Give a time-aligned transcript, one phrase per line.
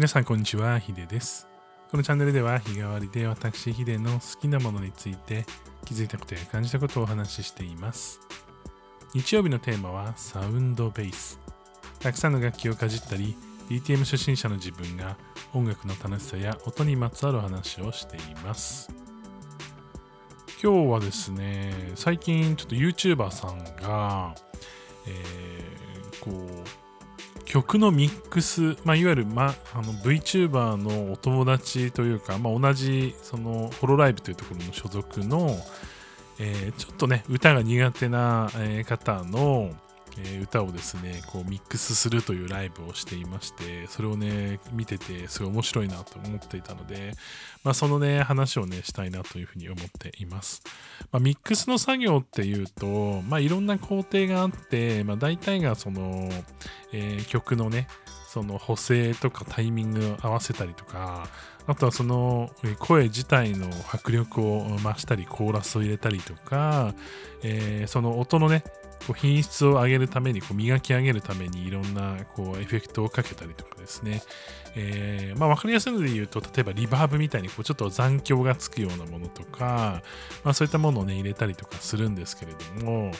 [0.00, 1.46] 皆さんこんにちは、ヒデです。
[1.90, 5.44] このチャンネルでは日替わりで私ヒデの好きなものについて
[5.84, 8.18] 気づいたことや感じたことをお話ししています。
[9.12, 11.38] 日曜日のテーマはサウンドベース。
[11.98, 13.36] たくさんの楽器をかじったり、
[13.68, 15.18] DTM 初心者の自分が
[15.52, 18.90] 音楽の楽しさや音にまつわる話をしています。
[20.62, 24.34] 今日はですね、最近ちょっと YouTuber さんが、
[25.06, 26.89] えーこう、
[27.50, 35.56] 曲のミックス、まあ、いわゆる、ま、あの VTuber のお友達というか、まあ、同じそのホロライブというところの所属の、
[36.38, 39.72] えーちょっとね歌が苦手な、えー方の、
[40.18, 47.12] え歌をですねこうミックスするというライブをしていましてそれをね見ててすごい面白いなと思っていたので、
[47.64, 50.62] まあ、そのね話をねしたいなというふうに思っています、
[51.12, 56.28] まあ、ミックスの作業っていうと、まあ、いろんな工程があって、まあ、大体がその、
[56.92, 57.86] えー曲のね
[58.28, 61.28] その補正とかタイミングを合わせたりとか
[61.66, 66.94] あとはその声自体の迫力を増したりコーラスを入れたりとか、
[67.42, 68.62] えーその音のね
[69.06, 74.22] こう品質を上げるためにこう磨き上げるためにいろんなこうエフェクトをかけたりとかですね、
[74.76, 80.02] えーまあ、分かりやすいので言うと例えばリバーブみたいにこうちょっと残響がつくようなものとか、
[80.44, 83.12] まあ、そういったものをね入れたりとかするんですけれども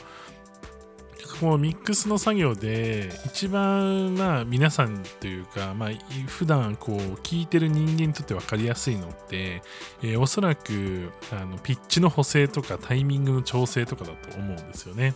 [1.40, 5.90] このミックスの作業で一番まあ皆さんというか、まあ、
[6.26, 9.62] 普段こう聞いてる人間にとって分かりやすいのって、
[10.02, 15.14] えーおそらくあのピッチの補正とかタイミングの調整とかだと思うんですよね。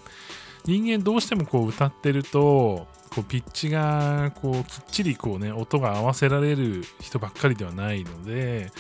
[0.67, 8.73] 人間どうしてもこう歌ってるとこうピッチがこうきっちりこうね音が合わせられる人ばっかりではないので、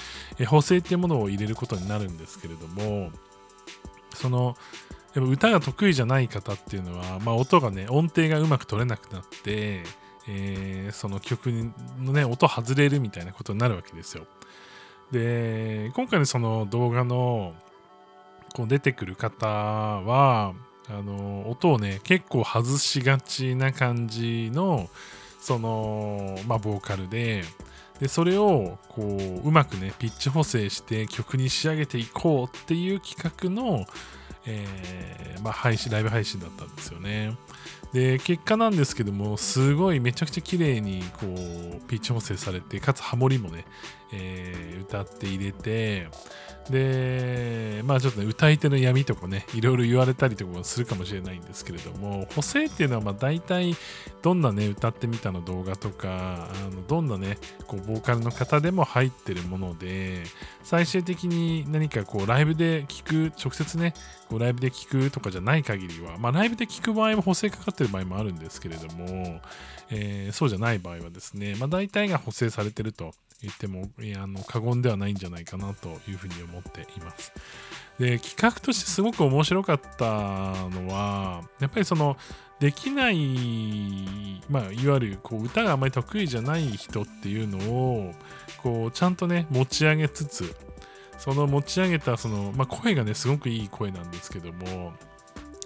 [0.48, 3.10] 補正っていうものを入れることになるんですけれども
[4.14, 4.56] その
[5.14, 9.84] やっぱ歌が得意じゃない方っていうのは、まあ、音がね音程がうまく取れなくなって、
[10.26, 11.50] えその曲
[12.00, 14.26] のね音外れるみたいなことになるわけですよ。
[15.12, 17.54] で今回のその動画の
[18.54, 20.54] こう出てくる方は
[20.88, 24.88] あの音をね結構外しがちな感じの
[25.40, 27.44] そのまあボーカルで
[28.00, 33.86] でそれをこううまくねピッチ補正して曲に仕上げていこうっていう企画の、
[34.46, 37.36] えーまあ、配信ライブ配信だったんですよね。
[37.94, 43.64] で結果なんですけどもすごいめちゃくちゃ綺麗にこうピッチ補正されてかつハモリもね、
[44.12, 46.08] えー歌って入れて
[46.70, 53.74] でまあちょっとね歌い手の闇とかねいろいろ言われたりとかもするかもしれないんですけれども補正っていうのはまあ大体
[54.22, 60.22] どんなね歌ってみたの動画とかあのどんなねこうボーカルの方でも入ってるもので
[60.62, 63.92] 最終的に何かこうライブで聞く直接ね
[64.28, 69.40] こうライブで聞くとかじゃない限りはまあライブで聞く場合も補正かかってる場合もあるんですけれども、
[69.90, 73.12] えーそうじゃない場合はですねまあ大体が補正されてると
[73.42, 77.32] 言ってもいやあの過言ではないんじゃないかなというふうに思っています。
[77.98, 80.04] で企画としてすごく面白かった
[80.70, 82.16] のはやっぱりその
[82.58, 88.12] できない、まあ、いわゆるこう歌があまり得意じゃない人っていうのを
[88.62, 90.56] こうちゃんとね持ち上げつつ
[91.18, 94.92] その持ち上げたその、まあ、声がねすごくいい声なんですけども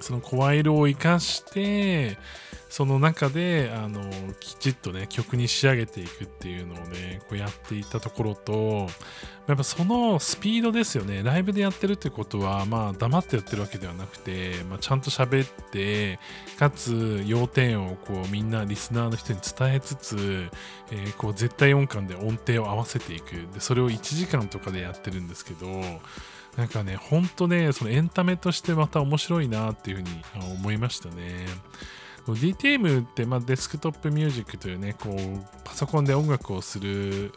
[0.08, 2.16] その声色を生かして
[2.70, 4.00] その中であの
[4.40, 8.88] きちっとね曲に仕上げていくっていうのをねこうやっていたところと
[9.46, 11.22] やっぱそのスピードですよね。
[11.22, 16.18] ライブでやってるってことはまあ黙ってやってるわけではなくて、まあ、ちゃんと喋って
[16.58, 20.48] かつ要点をこうみんなリスナーの人に伝えつつ、
[20.90, 23.46] えーこう絶対音感で音程を合わせていく。
[23.52, 25.66] でそれを1時間とかでやってるんですけど
[26.58, 30.08] なんかね、ほんとね、そのエンタメとしてまた面白いなっていうふうに
[30.56, 31.46] 思いましたね。
[32.26, 35.16] DTM って、まあ、デスクトップミュージックというね、こう
[35.62, 37.32] パソコンで音楽をする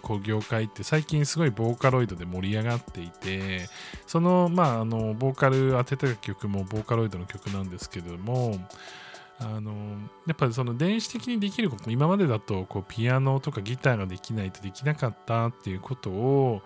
[0.00, 3.68] こう業界って最近すごいボーカロイドで盛り上がっていて、
[4.06, 8.56] その、まあ、あのボーカル当てた曲もボーカロイドの曲なんですけども、
[9.40, 9.72] あの
[10.26, 16.62] やっぱりその電子的にできること今までだとこうピアノとかギターができないとできなかったっていうことを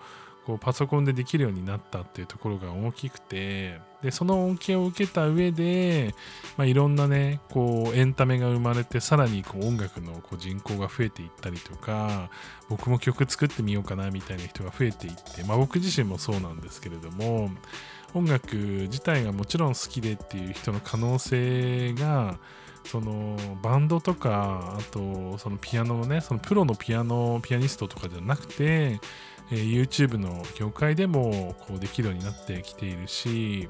[0.51, 6.13] こうパソコンでできるようになったっていうところが大きくてでその恩恵を受けた上で、
[6.57, 12.31] まあ、いろんなねこうエンタメが生まれてさらにこう音楽のこう人口が増えていったりとか
[12.69, 17.49] 僕も曲作ってみようかなみたいな人が増えていって、まあ、僕自身もそうなんですけれども
[18.13, 22.39] 音楽自体がもちろん好きでっていう人の可能性が
[22.85, 29.01] そのバンドとかあとそのピアノのねそのプロのピアノピアニストとかじゃなくて、
[29.51, 33.69] えー YouTube の業界でもこうできるようになってきているし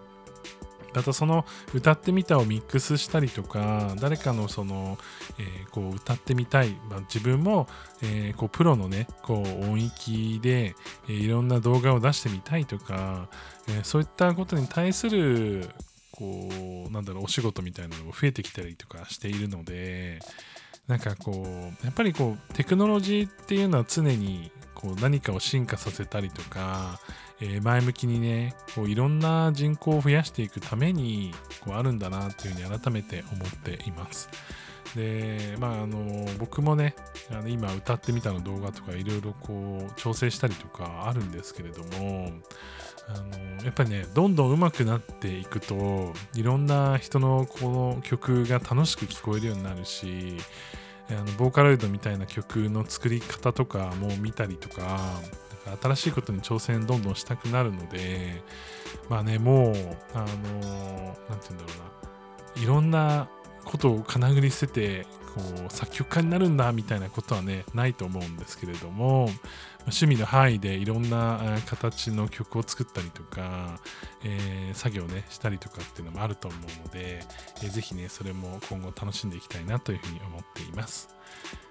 [0.95, 4.99] またその歌ってみたをミックスしたりとか誰かのその、
[5.39, 7.69] えー、こう歌ってみたい、まあ、自分も、
[8.03, 10.75] えー、こうプロのねこう音域で、
[11.09, 13.29] えー、いろんな動画を出してみたいとか、
[13.69, 15.69] えそういったことに対する
[16.13, 16.51] こ
[16.89, 20.19] うなんだろうお仕事みたいなのも増えてきたりとかしているので
[20.87, 24.51] なんかこうやっぱりこうテクノロジーっていうのは常に
[24.81, 27.01] こう何かを進化させたりとか、
[27.41, 34.29] えー、前向きにねこういろんな人口を増やしていくためにこうあるんだなというふうに改めて思っています。
[34.95, 36.97] でまああの僕もね
[37.31, 42.33] あの今歌ってみたの動画とかいろいろこう調整したりとかあるんですけれども
[43.09, 43.13] あ
[43.59, 50.37] のやっぱりねどんどん上手くなっていくといろんな人のこの曲が楽しく聞こえるようになるし
[51.17, 55.01] あのボーカロイドみたいな曲の作り方とかも見たりとか
[55.83, 58.43] 新しいことに挑戦どんどんしたくなるので
[59.09, 59.75] まあねもう
[60.15, 61.91] あの何て言うんだろうな。
[62.57, 63.29] いろんな
[63.65, 69.29] ことをかなぐり捨ててこう作曲家になるんだみたいなことはねないと思うんですけれども
[69.83, 73.79] 趣味の範囲でいろんな形の曲を作ったりとか、
[74.25, 77.21] えー、作業ねしたりとかっていうのもあると思うので、
[77.63, 81.15] えー、ぜひねそれも今後楽しんでいきたいなというふうに思っています。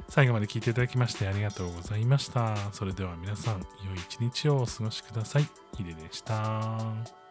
[0.08, 2.56] 最後まで聞いていただきましてありがとうございました。
[2.72, 5.48] それでは皆さん良い一日をお過ごしください。
[5.78, 7.29] ヒデでした。